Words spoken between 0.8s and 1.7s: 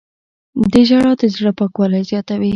•ژړا د زړه